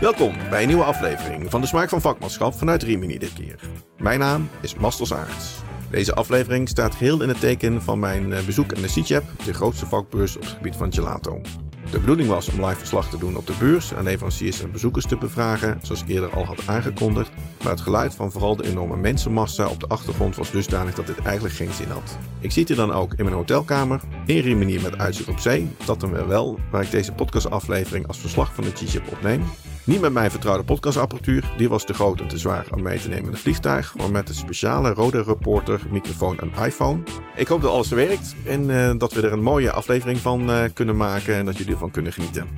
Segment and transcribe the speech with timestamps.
[0.00, 3.60] Welkom bij een nieuwe aflevering van de Smaak van Vakmanschap vanuit Rimini dit keer.
[3.96, 5.54] Mijn naam is Masters Aarts.
[5.90, 9.54] Deze aflevering staat geheel in het teken van mijn eh, bezoek aan de CICEP, de
[9.54, 11.40] grootste vakbeurs op het gebied van gelato.
[11.90, 15.06] De bedoeling was om live verslag te doen op de beurs en leveranciers en bezoekers
[15.06, 17.30] te bevragen, zoals ik eerder al had aangekondigd.
[17.62, 21.18] Maar het geluid van vooral de enorme mensenmassa op de achtergrond was dusdanig dat dit
[21.18, 22.18] eigenlijk geen zin had.
[22.40, 26.00] Ik zit hier dan ook in mijn hotelkamer, in Rimini met uitzicht op zee, dat
[26.00, 29.42] dan weer wel, waar ik deze podcastaflevering als verslag van de G-Ship opneem.
[29.88, 33.08] Niet met mijn vertrouwde podcastapparatuur, die was te groot en te zwaar om mee te
[33.08, 37.02] nemen in het vliegtuig, maar met de speciale Rode Reporter, microfoon en iPhone.
[37.36, 40.64] Ik hoop dat alles werkt en uh, dat we er een mooie aflevering van uh,
[40.74, 42.48] kunnen maken en dat jullie ervan kunnen genieten.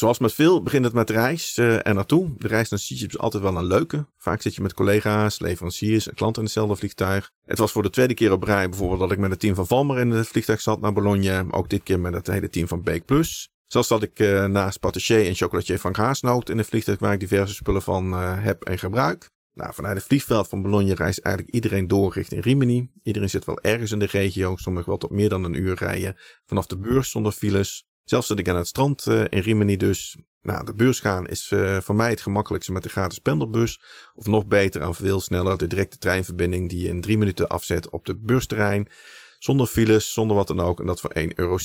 [0.00, 2.28] Zoals met veel begint het met reis uh, er naartoe.
[2.38, 4.06] De reis naar Sicilië is altijd wel een leuke.
[4.16, 7.30] Vaak zit je met collega's, leveranciers en klanten in hetzelfde vliegtuig.
[7.44, 9.66] Het was voor de tweede keer op rij bijvoorbeeld dat ik met het team van
[9.66, 11.44] Valmer in het vliegtuig zat naar Bologna.
[11.50, 13.49] Ook dit keer met het hele team van Bake Plus.
[13.72, 17.20] Zelfs dat ik uh, naast patissier en chocolatier van Haasnoot in het vliegtuig waar ik
[17.20, 19.30] diverse spullen van uh, heb en gebruik.
[19.54, 22.90] Nou, vanuit het vliegveld van Bologna reist eigenlijk iedereen door richting Rimini.
[23.02, 26.16] Iedereen zit wel ergens in de regio, sommigen wel tot meer dan een uur rijden.
[26.46, 27.86] Vanaf de beurs zonder files.
[28.04, 30.18] Zelfs zit ik aan het strand uh, in Rimini dus.
[30.42, 33.80] Nou, de beurs gaan is voor mij het gemakkelijkste met de gratis pendelbus.
[34.14, 37.90] Of nog beter en veel sneller de directe treinverbinding die je in drie minuten afzet
[37.90, 38.88] op de beursterrein.
[39.42, 40.80] Zonder files, zonder wat dan ook.
[40.80, 41.58] En dat voor 1,70 euro.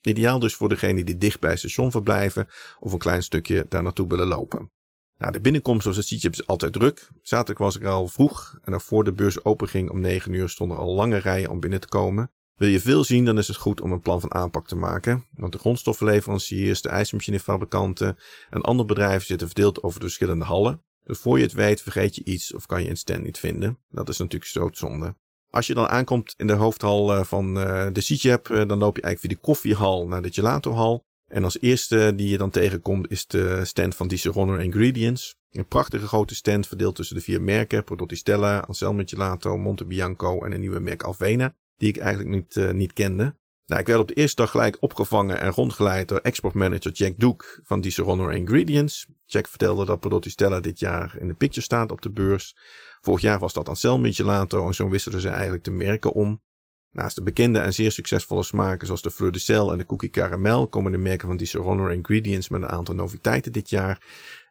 [0.00, 2.48] Ideaal dus voor degenen die dicht bij het station verblijven.
[2.80, 4.70] Of een klein stukje daar naartoe willen lopen.
[5.18, 7.08] Nou, de binnenkomst zoals het ziet is altijd druk.
[7.22, 8.58] Zaterdag was ik al vroeg.
[8.62, 11.80] En nog voor de beurs openging om 9 uur stonden al lange rijen om binnen
[11.80, 12.30] te komen.
[12.54, 15.26] Wil je veel zien, dan is het goed om een plan van aanpak te maken.
[15.32, 18.18] Want de grondstoffenleveranciers, de ijsmachinefabrikanten
[18.50, 20.82] en andere bedrijven zitten verdeeld over de verschillende hallen.
[21.04, 23.78] Dus voor je het weet vergeet je iets of kan je een stand niet vinden.
[23.90, 25.14] Dat is natuurlijk doodzonde.
[25.52, 27.54] Als je dan aankomt in de hoofdhal van
[27.92, 31.04] de CIGEP, dan loop je eigenlijk via de koffiehal naar de gelatohal.
[31.26, 35.36] En als eerste die je dan tegenkomt is de stand van Disaronno Ingredients.
[35.50, 37.84] Een prachtige grote stand verdeeld tussen de vier merken.
[37.84, 42.72] Prodotti Stella, Anselmo Gelato, Monte Bianco en een nieuwe merk Alvena die ik eigenlijk niet,
[42.72, 43.34] niet kende.
[43.66, 47.60] Nou, ik werd op de eerste dag gelijk opgevangen en rondgeleid door exportmanager Jack Duke
[47.62, 49.06] van Disaronno Ingredients.
[49.24, 52.56] Jack vertelde dat Prodotti Stella dit jaar in de picture staat op de beurs.
[53.00, 56.42] Vorig jaar was dat Anselmo Gelato en zo wisselden ze eigenlijk de merken om.
[56.90, 60.10] Naast de bekende en zeer succesvolle smaken zoals de Fleur de Sel en de Cookie
[60.10, 64.00] Caramel komen de merken van Disaronno Ingredients met een aantal noviteiten dit jaar.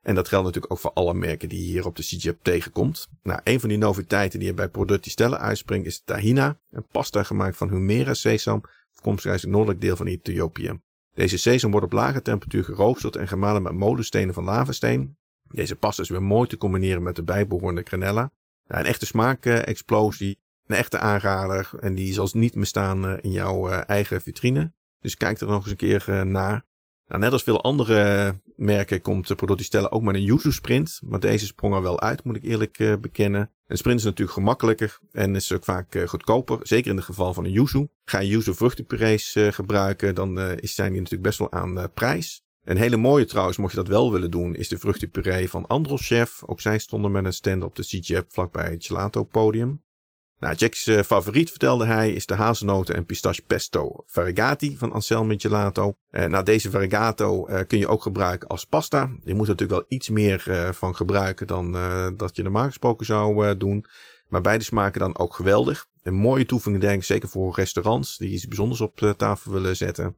[0.02, 3.08] En dat geldt natuurlijk ook voor alle merken die je hier op de CGP tegenkomt.
[3.24, 6.60] Nou, een van die noviteiten die je bij producten stellen uitspringt is tahina.
[6.70, 8.64] Een pasta gemaakt van humera sesam,
[9.02, 10.80] afkomstig het noordelijk deel van Ethiopië.
[11.14, 15.18] Deze sesam wordt op lage temperatuur geroosterd en gemalen met molenstenen van lavasteen.
[15.48, 18.32] Deze pasta is weer mooi te combineren met de bijbehorende granella.
[18.68, 24.22] Nou, een echte smaakexplosie, een echte aanrader en die zal niet misstaan in jouw eigen
[24.22, 24.74] vitrine.
[25.00, 26.66] Dus kijk er nog eens een keer naar.
[27.12, 31.00] Nou, net als veel andere merken komt Prodotti Stella ook met een yuzu sprint.
[31.04, 33.52] Maar deze sprong er wel uit, moet ik eerlijk uh, bekennen.
[33.68, 36.60] Een sprint is natuurlijk gemakkelijker en is ook vaak uh, goedkoper.
[36.64, 37.88] Zeker in het geval van een yuzu.
[38.06, 42.44] Ga je yuzu vruchtenpurees uh, gebruiken, dan zijn die natuurlijk best wel aan prijs.
[42.64, 46.08] Een hele mooie trouwens, mocht je dat wel willen doen, is de vruchtenpuree van Andros
[46.08, 46.44] Chef.
[46.46, 49.82] Ook zij stonden met een stand op de CGF vlakbij het Gelato podium.
[50.42, 55.34] Nou, Jack's uh, favoriet, vertelde hij, is de hazelnoten en pistache pesto variegati van Anselmo
[55.38, 55.94] Gelato.
[56.12, 59.10] Uh, nou, deze varigato uh, kun je ook gebruiken als pasta.
[59.24, 61.72] Je moet er natuurlijk wel iets meer van gebruiken dan
[62.18, 63.86] dat je normaal gesproken zou doen.
[64.28, 65.88] Maar beide smaken dan ook geweldig.
[66.04, 70.18] Een mooie toevoeging denk ik, zeker voor restaurants die iets bijzonders op tafel willen zetten.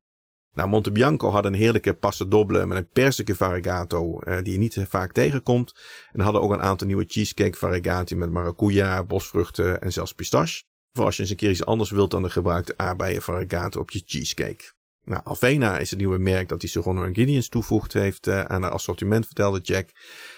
[0.53, 4.85] Nou, Montebianco had een heerlijke pasta doble met een persische variegato uh, die je niet
[4.89, 5.75] vaak tegenkomt.
[6.11, 10.63] En hadden ook een aantal nieuwe cheesecake variegati met maracuja, bosvruchten en zelfs pistache.
[10.91, 13.91] Voor als je eens een keer iets anders wilt dan de gebruikte aardbeien variegato op
[13.91, 14.73] je cheesecake.
[15.05, 18.71] Nou, Alvena is het nieuwe merk dat die Serono Ingredients toevoegt heeft uh, aan haar
[18.71, 19.89] assortiment, vertelde Jack.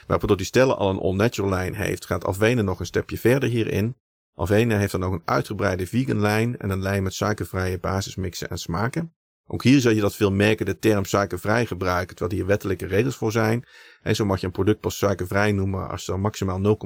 [0.08, 3.96] Waarop die Stella al een all-natural lijn heeft, gaat Alvena nog een stapje verder hierin.
[4.34, 8.58] Alvena heeft dan ook een uitgebreide vegan lijn en een lijn met suikervrije basismixen en
[8.58, 9.14] smaken.
[9.48, 13.16] Ook hier zal je dat veel merken de term suikervrij gebruiken, terwijl hier wettelijke regels
[13.16, 13.66] voor zijn.
[14.02, 16.78] En zo mag je een product pas suikervrij noemen als er maximaal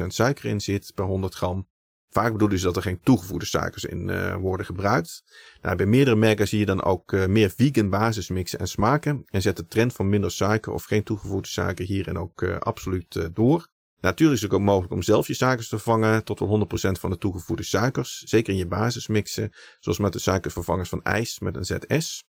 [0.00, 1.68] 0,5% suiker in zit per 100 gram.
[2.10, 5.24] Vaak bedoelen ze dat er geen toegevoegde suikers in uh, worden gebruikt.
[5.62, 9.22] Nou, bij meerdere merken zie je dan ook uh, meer vegan basismixen en smaken.
[9.26, 13.30] En zet de trend van minder suiker of geen toegevoegde suiker hierin ook uh, absoluut
[13.32, 13.68] door.
[14.06, 16.68] Natuurlijk is het ook mogelijk om zelf je suikers te vervangen tot wel 100%
[17.00, 18.18] van de toegevoegde suikers.
[18.18, 22.24] Zeker in je basismixen, zoals met de suikervervangers van ijs met een ZS.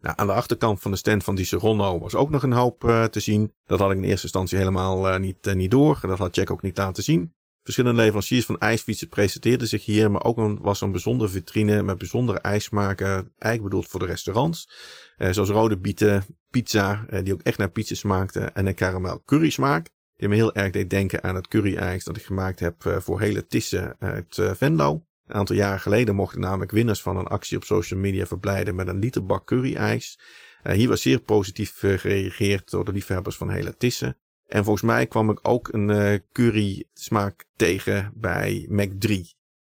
[0.00, 2.84] Nou, aan de achterkant van de stand van die Serono was ook nog een hoop
[2.84, 3.52] uh, te zien.
[3.64, 5.98] Dat had ik in eerste instantie helemaal uh, niet, uh, niet door.
[6.02, 7.34] Dat had Jack ook niet laten zien.
[7.62, 11.98] Verschillende leveranciers van ijsfietsen presenteerden zich hier, maar ook een, was een bijzondere vitrine met
[11.98, 14.68] bijzondere ijsmaken, eigenlijk bedoeld voor de restaurants.
[15.16, 19.22] Eh, zoals rode bieten, pizza, eh, die ook echt naar pizza smaakte, en een karamel
[19.24, 19.93] curry smaak.
[20.16, 23.20] Die me heel erg deed denken aan het curry-ijs dat ik gemaakt heb eh, voor
[23.20, 25.06] hele Tissen uit uh, Venlo.
[25.26, 28.88] Een aantal jaren geleden mochten namelijk winnaars van een actie op social media verblijden met
[28.88, 30.18] een liter bak curry-ijs.
[30.62, 34.16] Uh, hier was zeer positief gereageerd door de liefhebbers van hele Tissen.
[34.46, 39.34] En volgens mij kwam ik ook een curry smaak tegen bij Mac 3.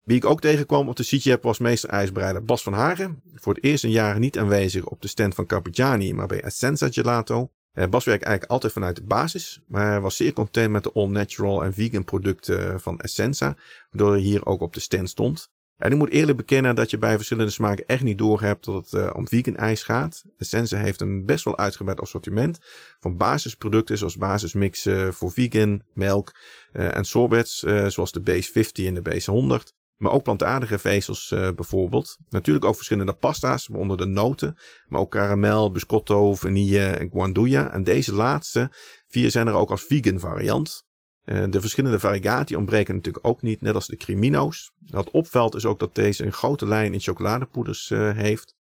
[0.04, 3.22] Wie ik ook tegenkwam op de CGAP was meester ijsbereider Bas van Hagen.
[3.34, 6.90] Voor het eerst een jaar niet aanwezig op de stand van Carpigiani, maar bij Essenza
[6.90, 7.50] Gelato.
[7.74, 11.64] Uh, Bas werkt eigenlijk altijd vanuit de basis, maar was zeer content met de all-natural
[11.64, 13.56] en vegan producten van Essenza,
[13.90, 15.52] waardoor hij hier ook op de stand stond.
[15.76, 18.92] En ik moet eerlijk bekennen dat je bij verschillende smaken echt niet doorhebt dat het
[18.92, 20.24] uh, om vegan ijs gaat.
[20.38, 22.58] Essenza heeft een best wel uitgebreid assortiment
[23.00, 26.34] van basisproducten zoals basismixen voor vegan, melk
[26.72, 29.74] en sorbets zoals de Base 50 en de Base 100.
[29.96, 32.16] Maar ook plantaardige vezels bijvoorbeeld.
[32.28, 34.56] Natuurlijk ook verschillende pasta's, waaronder de noten.
[34.86, 37.72] Maar ook karamel, biscotto, vanille en guandouilla.
[37.72, 38.70] En deze laatste
[39.06, 40.84] vier zijn er ook als vegan variant.
[41.24, 44.72] Uh, de verschillende variatie ontbreken natuurlijk ook niet, net als de Crimino's.
[44.86, 48.54] Wat opvalt is ook dat deze een grote lijn in chocoladepoeders uh, heeft.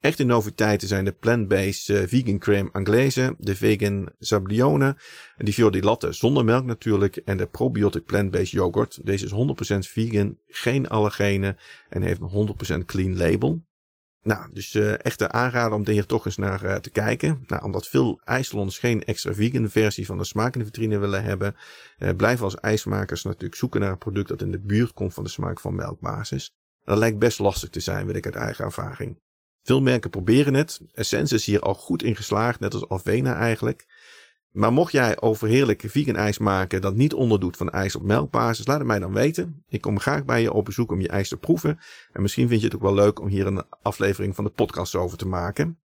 [0.00, 4.96] Echte noviteiten zijn de plant-based uh, vegan crème anglaise, de vegan sablione,
[5.36, 9.06] die fior latte zonder melk natuurlijk en de probiotic plant-based yoghurt.
[9.06, 11.56] Deze is 100% vegan, geen allergenen
[11.88, 13.66] en heeft een 100% clean label.
[14.22, 17.44] Nou, dus uh, echt een aanrader om hier toch eens naar uh, te kijken.
[17.46, 21.22] Nou, omdat veel ijssalons geen extra vegan versie van de smaak in de vitrine willen
[21.22, 21.56] hebben,
[21.98, 25.24] uh, blijven als ijsmakers natuurlijk zoeken naar een product dat in de buurt komt van
[25.24, 26.50] de smaak van melkbasis.
[26.84, 29.18] Dat lijkt best lastig te zijn, weet ik uit eigen ervaring.
[29.62, 30.80] Veel merken proberen het.
[30.92, 33.86] Essence is hier al goed in geslaagd, net als Alvena eigenlijk.
[34.52, 38.78] Maar mocht jij overheerlijk vegan ijs maken dat niet onderdoet van ijs op melkbasis, laat
[38.78, 39.64] het mij dan weten.
[39.68, 41.78] Ik kom graag bij je op bezoek om je ijs te proeven.
[42.12, 44.94] En misschien vind je het ook wel leuk om hier een aflevering van de podcast
[44.94, 45.78] over te maken.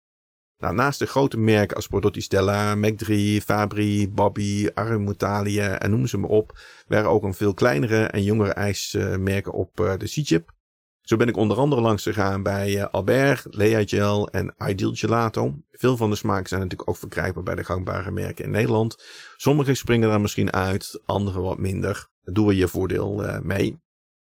[0.58, 3.14] Nou, naast de grote merken als Prodotti Stella, Mac3,
[3.44, 8.52] Fabri, Bobby, Arumutalie en noem ze maar op, waren ook een veel kleinere en jongere
[8.52, 10.52] ijsmerken op eh, de C-chip.
[11.02, 15.54] Zo ben ik onder andere langs gegaan bij uh, Albert, Lea Gel en Ideal Gelato.
[15.70, 19.04] Veel van de smaken zijn natuurlijk ook verkrijgbaar bij de gangbare merken in Nederland.
[19.36, 22.08] Sommige springen er misschien uit, andere wat minder.
[22.22, 23.80] Daar doen we je voordeel uh, mee.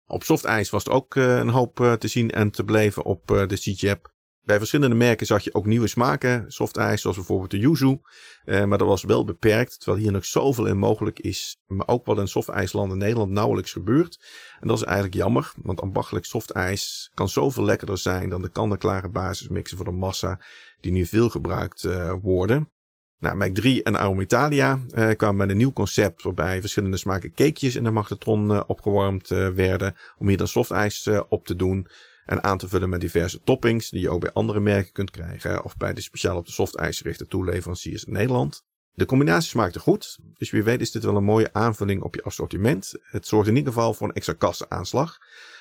[0.07, 3.59] Op softijs was er ook uh, een hoop te zien en te beleven op de
[3.59, 4.12] CJAP.
[4.45, 7.99] Bij verschillende merken zag je ook nieuwe smaken, softijs, zoals bijvoorbeeld de yuzu.
[8.45, 11.57] Uh, maar dat was wel beperkt, terwijl hier nog zoveel in mogelijk is.
[11.67, 14.25] Maar ook wat in softijsland in Nederland nauwelijks gebeurt.
[14.61, 19.09] En dat is eigenlijk jammer, want ambachtelijk softijs kan zoveel lekkerder zijn dan de kant-en-klare
[19.09, 20.41] basismixen voor de massa,
[20.81, 22.71] die nu veel gebruikt uh, worden.
[23.19, 27.77] Nou, Mac 3 en Aromitalia uh, kwamen met een nieuw concept waarbij verschillende smaken cakejes
[27.77, 31.89] in de magnetron uh, opgewarmd werden om hier dan softijs op te doen
[32.27, 35.65] en aan te vullen met diverse toppings die je ook bij andere merken kunt krijgen
[35.65, 38.65] of bij de speciaal op de softijs gerichte toeleveranciers in Nederland.
[38.95, 42.23] De combinatie smaakte goed, dus wie weet is dit wel een mooie aanvulling op je
[42.23, 42.95] assortiment.
[43.03, 45.19] Het zorgt in ieder geval voor een extra kassenaanslag.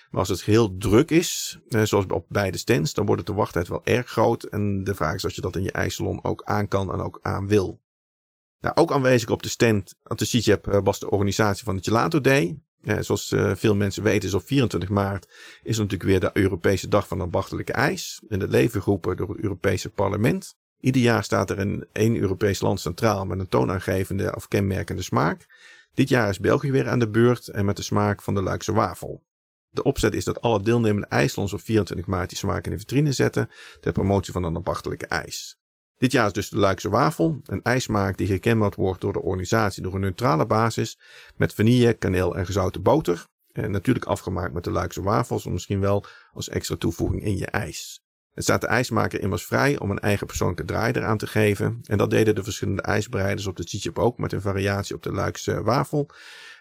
[0.10, 3.68] Maar als het heel druk is, eh, zoals op beide stands, dan wordt de wachttijd
[3.68, 4.44] wel erg groot.
[4.44, 7.20] En de vraag is of je dat in je ijssalon ook aan kan en ook
[7.22, 7.82] aan wil.
[8.60, 12.22] Nou, ook aanwezig op de stand, op de CJAP, was de organisatie van de Gelato
[12.22, 12.60] Day.
[12.84, 15.28] Ja, zoals uh, veel mensen weten is op 24 maart
[15.64, 18.22] is natuurlijk weer de Europese Dag van Ambachtelijke IJs.
[18.28, 20.56] In het leven geroepen door het Europese parlement.
[20.80, 25.46] Ieder jaar staat er in één Europees land centraal met een toonaangevende of kenmerkende smaak.
[25.94, 28.74] Dit jaar is België weer aan de beurt en met de smaak van de Luikse
[28.74, 29.24] wafel.
[29.70, 33.12] De opzet is dat alle deelnemende ijslands op 24 maart die smaak in de vitrine
[33.12, 33.50] zetten
[33.82, 35.61] ter promotie van een ambachtelijke ijs.
[36.02, 39.84] Dit jaar is dus de Luikse wafel, een ijsmaak die gekenmerkt wordt door de organisatie
[39.84, 41.00] door een neutrale basis
[41.36, 43.26] met vanille, kaneel en gezouten boter.
[43.52, 47.46] En natuurlijk afgemaakt met de Luikse wafels, om misschien wel als extra toevoeging in je
[47.46, 48.02] ijs.
[48.34, 51.80] Het staat de ijsmaker immers vrij om een eigen persoonlijke draai eraan te geven.
[51.84, 55.12] En dat deden de verschillende ijsbereiders op de Chichip ook met een variatie op de
[55.12, 56.10] Luikse wafel.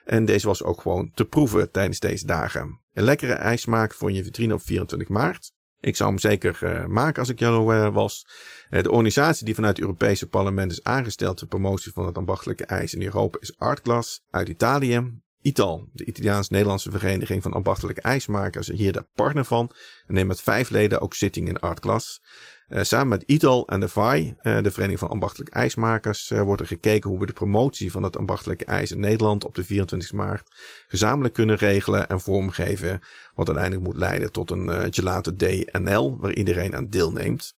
[0.05, 2.81] En deze was ook gewoon te proeven tijdens deze dagen.
[2.93, 5.53] Een lekkere ijsmaak voor je vitrine op 24 maart.
[5.81, 8.27] Ik zou hem zeker uh, maken als ik jou uh, was.
[8.71, 12.65] Uh, de organisatie die vanuit het Europese parlement is aangesteld ter promotie van het ambachtelijke
[12.65, 15.21] ijs in Europa is Artglas uit Italië.
[15.43, 19.71] ITAL, de Italiaans-Nederlandse Vereniging van Ambachtelijke IJsmakers, hier de partner van
[20.07, 22.23] en neemt met vijf leden ook zitting in Artglas.
[22.71, 26.61] Uh, samen met ITAL en de VAI, uh, de Vereniging van Ambachtelijke IJsmakers, uh, wordt
[26.61, 30.13] er gekeken hoe we de promotie van het ambachtelijke ijs in Nederland op de 24
[30.13, 30.49] maart
[30.89, 33.01] gezamenlijk kunnen regelen en vormgeven,
[33.35, 37.55] wat uiteindelijk moet leiden tot een Gelato DNL, waar iedereen aan deelneemt.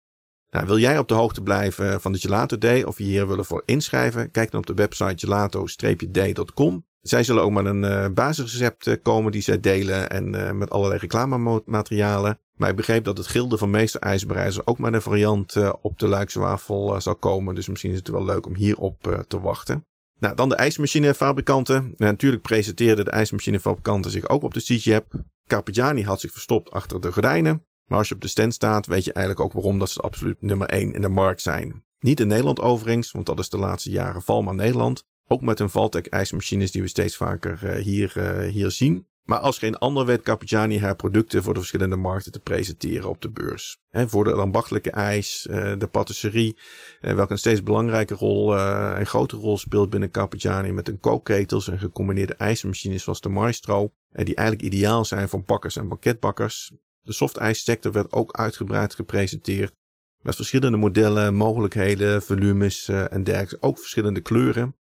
[0.51, 3.45] Nou, wil jij op de hoogte blijven van de Gelato Day of je hier willen
[3.45, 4.31] voor inschrijven?
[4.31, 9.43] Kijk dan op de website gelato-d.com Zij zullen ook met een uh, basisrecept komen die
[9.43, 12.39] zij delen en met allerlei reclamematerialen.
[12.57, 16.09] Maar ik begreep dat het gilde van meester ijsbereiders ook met een variant op de
[16.09, 16.59] Luikse
[16.99, 17.55] zal komen.
[17.55, 19.87] Dus misschien is het wel leuk om hierop te wachten.
[20.19, 21.95] Nou, dan de ijsmachinefabrikanten.
[21.97, 25.13] natuurlijk presenteerden de ijsmachinefabrikanten zich ook op de CGAP.
[25.47, 27.65] Carpigiani had zich verstopt achter de gordijnen.
[27.87, 30.43] Maar als je op de stand staat, weet je eigenlijk ook waarom dat ze absoluut
[30.43, 31.85] nummer 1 in de markt zijn.
[31.99, 35.05] Niet in Nederland overigens, want dat is de laatste jaren Valma Nederland.
[35.33, 39.07] Ook met hun Valtec ijsmachines die we steeds vaker uh, hier, uh, hier zien.
[39.23, 43.23] Maar als geen ander weet Carpigiani haar producten voor de verschillende markten te presenteren op
[43.23, 43.79] de beurs.
[43.89, 46.59] He, voor de ambachtelijke ijs, uh, de patisserie,
[47.01, 51.79] welke een steeds belangrijke rol en grote rol speelt binnen Carpigiani met hun kookketels en
[51.79, 53.93] gecombineerde ijsmachines zoals de Maestro.
[54.11, 56.73] die eigenlijk ideaal zijn voor bakkers en banketbakkers.
[57.03, 59.73] De softijssector werd ook uitgebreid gepresenteerd.
[60.21, 63.67] Met verschillende modellen, mogelijkheden, volumes en dergelijke.
[63.67, 64.75] Ook verschillende kleuren.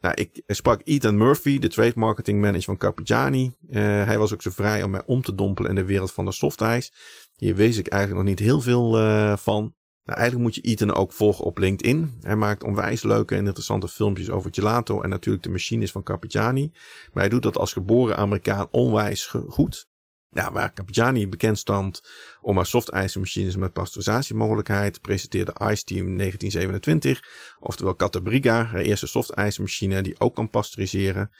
[0.00, 3.52] Nou, ik sprak Ethan Murphy, de trade marketing manager van Carpigiani.
[3.68, 6.24] Uh, hij was ook zo vrij om mij om te dompelen in de wereld van
[6.24, 6.92] de softijs.
[7.36, 9.74] Hier wees ik eigenlijk nog niet heel veel uh, van.
[10.04, 12.18] Nou, eigenlijk moet je Ethan ook volgen op LinkedIn.
[12.20, 16.70] Hij maakt onwijs leuke en interessante filmpjes over gelato en natuurlijk de machines van Carpigiani.
[17.12, 19.89] Maar hij doet dat als geboren Amerikaan onwijs goed.
[20.32, 22.02] Ja, waar Capgiani bekend stond
[22.40, 27.22] om haar softijzermachines met pasteurisatiemogelijkheid, presenteerde Ice Team in 1927,
[27.60, 31.30] oftewel Catabriga, haar eerste softijzermachine die ook kan pasteuriseren.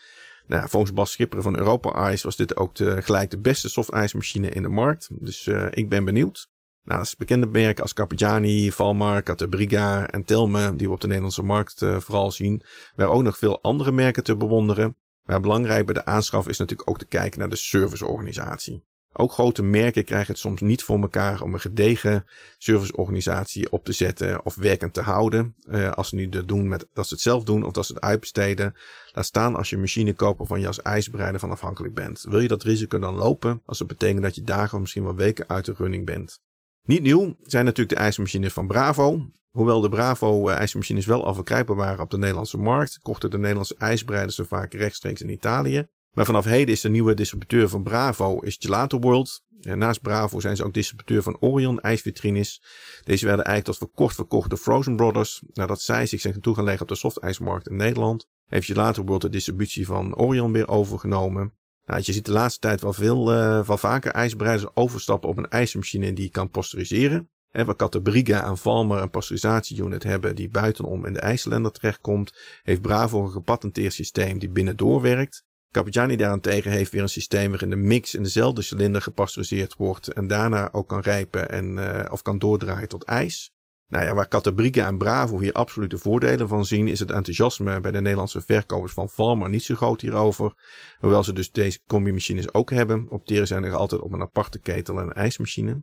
[0.47, 4.49] Nou, volgens Bas Schipper van Europa Ice was dit ook de, gelijk de beste softijzermachine
[4.49, 5.09] in de markt.
[5.11, 6.49] Dus uh, ik ben benieuwd.
[6.85, 11.07] Nou, dat is bekende merken als Capgiani, Valmar, Catabriga en Telme, die we op de
[11.07, 12.63] Nederlandse markt uh, vooral zien.
[12.95, 14.97] Hebben ook nog veel andere merken te bewonderen.
[15.31, 18.85] Maar belangrijk bij de aanschaf is natuurlijk ook te kijken naar de serviceorganisatie.
[19.13, 22.27] Ook grote merken krijgen het soms niet voor elkaar om een gedegen
[22.59, 25.55] serviceorganisatie op te zetten of werkend te houden.
[25.69, 27.93] Uh, als ze nu dat doen met dat ze het zelf doen of dat ze
[27.93, 28.75] het uitbesteden.
[29.13, 32.23] Laat staan als je een machine koopt waarvan je als ijsbereider van afhankelijk bent.
[32.29, 33.63] Wil je dat risico dan lopen?
[33.65, 36.41] Als het betekent dat je dagen of misschien wel weken uit de running bent.
[36.83, 39.31] Niet nieuw zijn natuurlijk de ijsmachines van Bravo.
[39.51, 43.39] Hoewel de Bravo uh, ijsmachines wel al verkrijgbaar waren op de Nederlandse markt, kochten de
[43.39, 45.87] Nederlandse ijsbreiders ze vaak rechtstreeks in Italië.
[46.11, 49.43] Maar vanaf heden is de nieuwe distributeur van Bravo is Gelato World.
[49.61, 52.63] En naast Bravo zijn ze ook distributeur van Orion ijsvitrines.
[53.05, 55.43] Deze werden eigenlijk tot verkocht verkocht door Frozen Brothers.
[55.53, 59.23] Nadat zij zich zijn toe gaan leggen op de softijsmarkt in Nederland, heeft Gelato World
[59.23, 61.53] de distributie van Orion weer overgenomen.
[61.91, 65.49] Nou, je ziet de laatste tijd wel veel, uh, wel vaker ijsbereiders overstappen op een
[65.49, 67.31] ijsmachine die kan pasteuriseren.
[67.51, 72.33] En waar Catebriga en Valmer een pasteurisatieunit hebben die buitenom in de ijsländer terechtkomt,
[72.63, 75.45] heeft Bravo een gepatenteerd systeem die binnendoor werkt.
[75.71, 80.27] Capgiani daarentegen heeft weer een systeem waarin de mix in dezelfde cilinder gepasteuriseerd wordt en
[80.27, 83.53] daarna ook kan rijpen en, uh, of kan doordraaien tot ijs.
[83.91, 87.91] Nou ja, waar Catabriga en Bravo hier absolute voordelen van zien, is het enthousiasme bij
[87.91, 90.53] de Nederlandse verkopers van Valmer niet zo groot hierover.
[90.99, 94.99] Hoewel ze dus deze combi-machines ook hebben, opteren zij nog altijd op een aparte ketel
[94.99, 95.83] en een ijsmachine.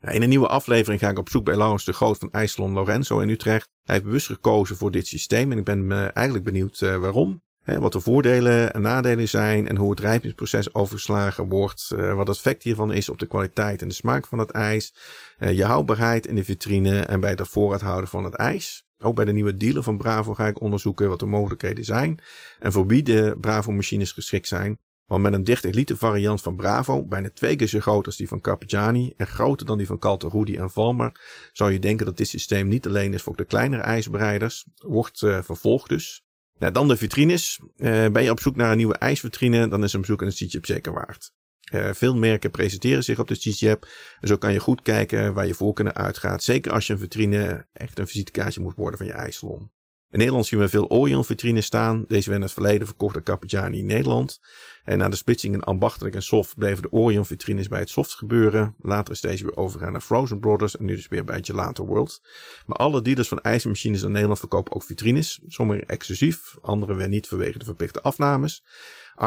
[0.00, 3.18] In een nieuwe aflevering ga ik op zoek bij Laurens de Groot van IJsselon Lorenzo
[3.18, 3.68] in Utrecht.
[3.82, 7.42] Hij heeft bewust gekozen voor dit systeem en ik ben eigenlijk benieuwd uh, waarom.
[7.64, 11.90] Wat de voordelen en nadelen zijn en hoe het rijpingsproces overgeslagen wordt.
[11.94, 14.94] Uh, wat het effect hiervan is op de kwaliteit en de smaak van het ijs.
[15.38, 18.86] Uh, je houdbaarheid in de vitrine en bij het voorraad van het ijs.
[18.98, 22.18] Ook bij de nieuwe dealer van Bravo ga ik onderzoeken wat de mogelijkheden zijn.
[22.58, 24.78] En voor wie de Bravo machines geschikt zijn.
[25.06, 28.28] Want met een 30 liter variant van Bravo, bijna twee keer zo groot als die
[28.28, 31.20] van Carpigiani en groter dan die van Calterudi en Valmer,
[31.52, 34.66] zou je denken dat dit systeem niet alleen is voor de kleinere ijsbereiders.
[34.76, 36.24] Wordt uh, vervolgd dus.
[36.62, 37.60] Nou, dan de vitrines.
[37.76, 40.34] Uh, ben je op zoek naar een nieuwe ijsvitrine, dan is een bezoek aan de
[40.34, 41.32] CGP zeker waard.
[41.72, 43.78] Uh, veel merken presenteren zich op de.
[44.20, 46.42] En zo kan je goed kijken waar je voorkeur uitgaat.
[46.42, 49.70] Zeker als je een vitrine echt een visitekaartje moet worden van je ijssalon.
[50.12, 52.04] In Nederland zien we veel Orion vitrines staan.
[52.08, 54.40] Deze werden in het verleden verkocht door Carpigiani in Nederland.
[54.84, 58.14] En na de splitsing in ambachtelijk en soft bleven de Orion vitrines bij het soft
[58.14, 58.74] gebeuren.
[58.80, 62.20] Later is deze weer overgegaan naar Frozen Brothers en nu dus weer bij Gelato World.
[62.66, 65.40] Maar alle dealers van ijzermachines in Nederland verkopen ook vitrines.
[65.46, 68.64] Sommige exclusief, andere weer niet vanwege de verplichte afnames.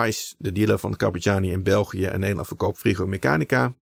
[0.06, 3.76] ICE, de dealer van Carpigiani in België en Nederland, verkoopt Frigo Mechanica.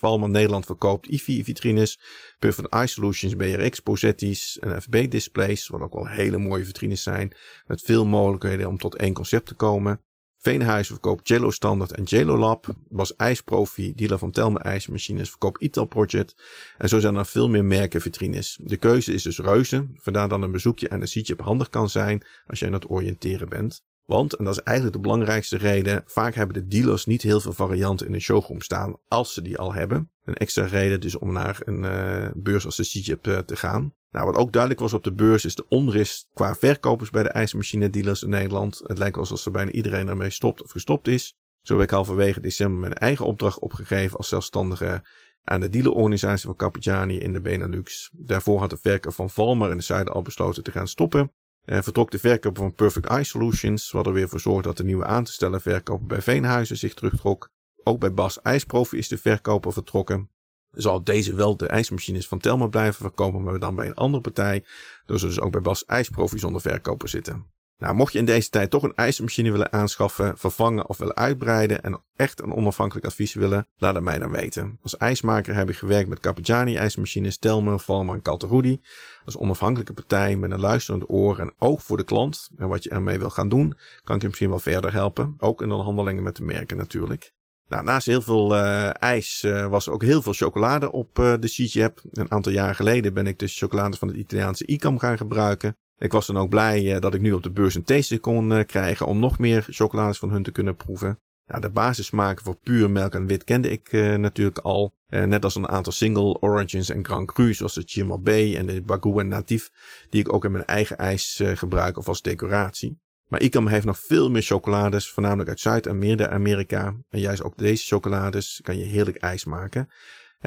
[0.00, 2.00] Valman Nederland verkoopt IFI-vitrines.
[2.38, 5.68] Puffin Eye Solutions, BRX, Posetti's en FB-displays.
[5.68, 7.32] Wat ook wel hele mooie vitrines zijn.
[7.66, 10.00] Met veel mogelijkheden om tot één concept te komen.
[10.38, 12.66] Veenhuizen verkoopt Jello Standard en Jello Lab.
[12.88, 16.34] Bas IJsprofi, dealer van Telme IJsmachines, verkoopt Ital Project.
[16.78, 18.58] En zo zijn er veel meer merken vitrines.
[18.62, 19.86] De keuze is dus reuze.
[19.94, 23.48] Vandaar dat een bezoekje aan de CGP handig kan zijn als je aan het oriënteren
[23.48, 23.82] bent.
[24.04, 27.52] Want, en dat is eigenlijk de belangrijkste reden, vaak hebben de dealers niet heel veel
[27.52, 30.10] varianten in de showroom staan als ze die al hebben.
[30.24, 33.94] Een extra reden dus om naar een uh, beurs als de CGP uh, te gaan.
[34.10, 37.28] Nou, wat ook duidelijk was op de beurs is de onrust qua verkopers bij de
[37.28, 38.80] ijsmachine dealers in Nederland.
[38.86, 41.36] Het lijkt alsof er bijna iedereen ermee stopt of gestopt is.
[41.62, 45.02] Zo heb ik halverwege december mijn eigen opdracht opgegeven als zelfstandige
[45.44, 48.10] aan de dealerorganisatie van Capitani in de Benelux.
[48.12, 51.32] Daarvoor had de verkoop van Valmer in de zuiden al besloten te gaan stoppen.
[51.70, 54.84] En vertrok de verkoper van Perfect Eye Solutions, wat er weer voor zorgde dat de
[54.84, 57.50] nieuwe aan te stellen verkoper bij Veenhuizen zich terugtrok.
[57.82, 60.30] Ook bij Bas IJsprofi is de verkoper vertrokken.
[60.70, 64.64] Zal deze wel de ijsmachines van Telma blijven verkopen, maar dan bij een andere partij.
[65.06, 67.46] Dus dus ook bij Bas IJsprofi zonder verkoper zitten.
[67.80, 71.82] Nou, mocht je in deze tijd toch een ijsmachine willen aanschaffen, vervangen of willen uitbreiden
[71.82, 74.78] en echt een onafhankelijk advies willen, laat het mij dan weten.
[74.82, 78.80] Als ijsmaker heb ik gewerkt met Capitani ijsmachines, Telmer, Valma en Calterudi.
[79.24, 82.90] Als onafhankelijke partij met een luisterend oor en oog voor de klant en wat je
[82.90, 85.34] ermee wil gaan doen, kan ik je misschien wel verder helpen.
[85.38, 87.32] Ook in de handelingen met de merken natuurlijk.
[87.68, 91.34] Nou, naast heel veel uh, ijs uh, was er ook heel veel chocolade op uh,
[91.40, 92.00] de CGAP.
[92.10, 95.76] Een aantal jaar geleden ben ik de chocolade van het Italiaanse ICAM gaan gebruiken.
[96.00, 99.06] Ik was dan ook blij dat ik nu op de beurs een taste kon krijgen
[99.06, 101.20] om nog meer chocolades van hun te kunnen proeven.
[101.44, 104.94] Ja, de basissmaken voor puur melk en wit kende ik natuurlijk al.
[105.06, 109.20] net als een aantal single origins en Grand Cru, zoals de Chimay en de Bagou
[109.20, 109.70] en Natif,
[110.10, 112.98] die ik ook in mijn eigen ijs gebruik of als decoratie.
[113.26, 116.94] Maar ICAM heeft nog veel meer chocolades, voornamelijk uit Zuid- en Midden-Amerika.
[117.08, 119.88] En juist ook deze chocolades kan je heerlijk ijs maken.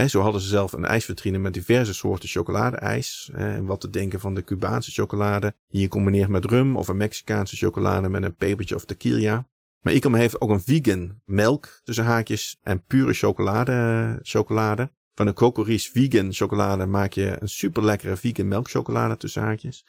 [0.08, 3.30] Zo hadden ze zelf een ijsvitrine met diverse soorten chocoladeijs.
[3.34, 6.98] En wat te denken van de Cubaanse chocolade, die je combineert met rum of een
[6.98, 9.48] Mexicaanse chocolade met een pepertje of tequila.
[9.82, 14.20] Maar ICAM heeft ook een vegan melk tussen haakjes en pure chocolade.
[14.22, 14.92] chocolade.
[15.16, 19.86] Van de Cocoris vegan chocolade maak je een super lekkere vegan melkchocolade tussen haakjes.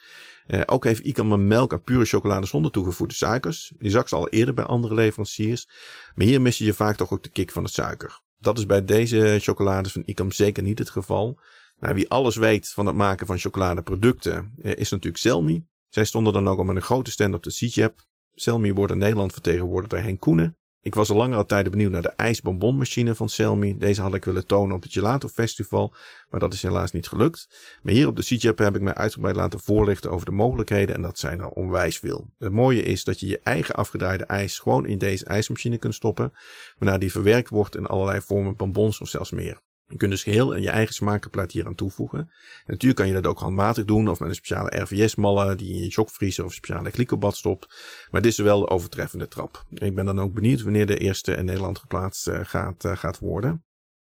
[0.47, 3.73] Uh, ook heeft Icam een melk en pure chocolade zonder toegevoegde suikers.
[3.77, 5.67] Die zag ze al eerder bij andere leveranciers.
[6.15, 8.23] Maar hier mis je vaak toch ook de kick van het suiker.
[8.37, 11.39] Dat is bij deze chocolades van Icam zeker niet het geval.
[11.79, 15.65] Nou, wie alles weet van het maken van chocoladeproducten uh, is natuurlijk Selmi.
[15.89, 18.05] Zij stonden dan ook al met een grote stand op de CJAP.
[18.33, 20.57] Selmi wordt in Nederland vertegenwoordigd door Henk Koenen.
[20.85, 23.77] Ik was al langere tijden benieuwd naar de ijsbonbonmachine van Selmi.
[23.77, 25.93] Deze had ik willen tonen op het Gelato Festival,
[26.29, 27.47] maar dat is helaas niet gelukt.
[27.81, 31.01] Maar hier op de CJAP heb ik mij uitgebreid laten voorlichten over de mogelijkheden en
[31.01, 32.29] dat zijn er onwijs veel.
[32.37, 36.33] Het mooie is dat je je eigen afgedraaide ijs gewoon in deze ijsmachine kunt stoppen,
[36.77, 39.61] waarna die verwerkt wordt in allerlei vormen bonbons of zelfs meer.
[39.87, 42.19] Je kunt dus geheel en je eigen smakenplaat hier aan toevoegen.
[42.19, 42.29] En
[42.65, 45.83] natuurlijk kan je dat ook handmatig doen of met een speciale RVS-mallen die je in
[45.83, 47.67] je shockvriezer of speciale glycobad stopt.
[48.11, 49.63] Maar dit is wel de overtreffende trap.
[49.69, 53.19] Ik ben dan ook benieuwd wanneer de eerste in Nederland geplaatst uh, gaat, uh, gaat
[53.19, 53.63] worden.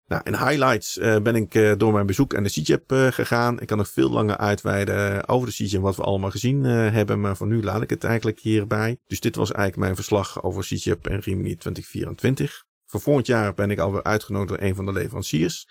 [0.06, 3.60] Nou, in highlights uh, ben ik door mijn bezoek aan de CJAP gegaan.
[3.60, 7.20] Ik kan nog veel langer uitweiden over de CJAP wat we allemaal gezien hebben.
[7.20, 8.98] Maar voor nu laat ik het eigenlijk hierbij.
[9.06, 12.66] Dus dit was eigenlijk mijn verslag over CJAP en Rimini 2024.
[12.90, 15.68] Voor volgend jaar ben ik alweer uitgenodigd door een van de leveranciers.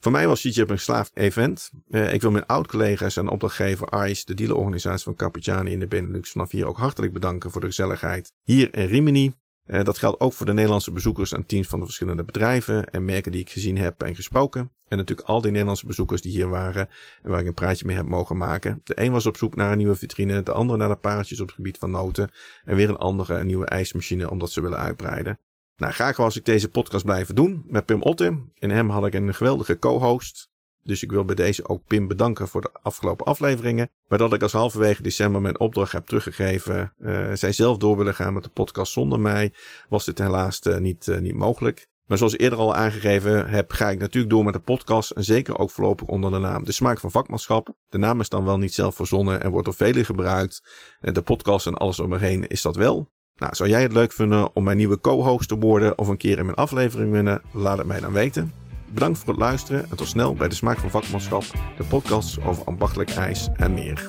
[0.00, 1.70] Voor mij was CJAP een geslaagd event.
[1.90, 6.30] Uh, ik wil mijn oud-collega's en opdrachtgever ICE, de dealerorganisatie van Capitani in de Benelux,
[6.30, 9.32] vanaf hier ook hartelijk bedanken voor de gezelligheid hier in Rimini.
[9.66, 13.04] Uh, dat geldt ook voor de Nederlandse bezoekers en teams van de verschillende bedrijven en
[13.04, 14.72] merken die ik gezien heb en gesproken.
[14.88, 16.88] En natuurlijk al die Nederlandse bezoekers die hier waren
[17.22, 18.80] en waar ik een praatje mee heb mogen maken.
[18.84, 21.46] De een was op zoek naar een nieuwe vitrine, de andere naar de paardjes op
[21.46, 22.30] het gebied van noten
[22.64, 25.38] en weer een andere een nieuwe ijsmachine omdat ze willen uitbreiden.
[25.78, 28.42] Nou, graag was ik deze podcast blijven doen met Pim Otte.
[28.58, 30.50] En hem had ik een geweldige co-host.
[30.82, 33.90] Dus ik wil bij deze ook Pim bedanken voor de afgelopen afleveringen.
[34.08, 36.92] Maar dat ik als halverwege december mijn opdracht heb teruggegeven.
[36.98, 39.54] Uh, zij zelf door willen gaan met de podcast zonder mij.
[39.88, 41.88] Was dit helaas uh, niet, uh, niet mogelijk.
[42.06, 45.10] Maar zoals eerder al aangegeven heb, ga ik natuurlijk door met de podcast.
[45.10, 47.74] En zeker ook voorlopig onder de naam De Smaak van Vakmanschap.
[47.88, 50.62] De naam is dan wel niet zelf verzonnen en wordt door velen gebruikt.
[51.00, 53.10] De podcast en alles om me heen is dat wel.
[53.38, 56.38] Nou, zou jij het leuk vinden om mijn nieuwe co-host te worden of een keer
[56.38, 57.42] in mijn aflevering winnen?
[57.52, 58.52] Laat het mij dan weten.
[58.86, 61.44] Bedankt voor het luisteren en tot snel bij de Smaak van Vakmanschap,
[61.76, 64.06] de podcast over ambachtelijk ijs en meer.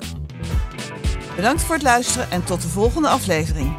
[1.35, 3.75] Bedankt voor het luisteren en tot de volgende aflevering.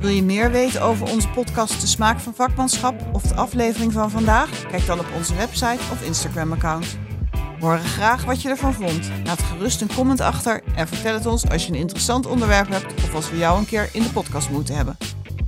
[0.00, 4.10] Wil je meer weten over onze podcast De Smaak van Vakmanschap of de aflevering van
[4.10, 4.66] vandaag?
[4.66, 6.98] Kijk dan op onze website of Instagram-account.
[7.62, 9.10] We horen graag wat je ervan vond.
[9.24, 12.94] Laat gerust een comment achter en vertel het ons als je een interessant onderwerp hebt
[12.94, 14.96] of als we jou een keer in de podcast moeten hebben.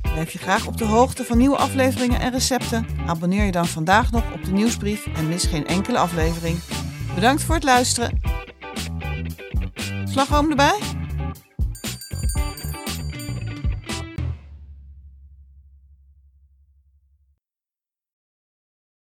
[0.02, 2.86] Blijf je graag op de hoogte van nieuwe afleveringen en recepten?
[3.06, 6.58] Abonneer je dan vandaag nog op de nieuwsbrief en mis geen enkele aflevering.
[7.14, 8.20] Bedankt voor het luisteren.
[10.04, 10.93] Slagroom erbij?